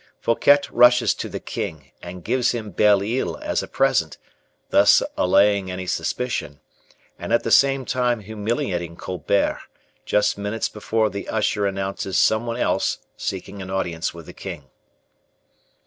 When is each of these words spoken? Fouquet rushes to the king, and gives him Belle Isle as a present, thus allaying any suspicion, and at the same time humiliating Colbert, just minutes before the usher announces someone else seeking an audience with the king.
Fouquet 0.19 0.57
rushes 0.71 1.13
to 1.13 1.29
the 1.29 1.39
king, 1.39 1.91
and 2.01 2.23
gives 2.23 2.53
him 2.53 2.71
Belle 2.71 3.03
Isle 3.03 3.37
as 3.37 3.61
a 3.61 3.67
present, 3.67 4.17
thus 4.71 5.03
allaying 5.15 5.69
any 5.69 5.85
suspicion, 5.85 6.59
and 7.19 7.31
at 7.31 7.43
the 7.43 7.51
same 7.51 7.85
time 7.85 8.21
humiliating 8.21 8.95
Colbert, 8.95 9.59
just 10.03 10.39
minutes 10.39 10.69
before 10.69 11.11
the 11.11 11.29
usher 11.29 11.67
announces 11.67 12.17
someone 12.17 12.57
else 12.57 12.97
seeking 13.15 13.61
an 13.61 13.69
audience 13.69 14.11
with 14.11 14.25
the 14.25 14.33
king. 14.33 14.71